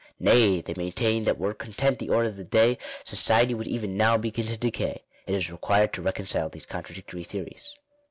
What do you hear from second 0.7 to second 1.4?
maintain that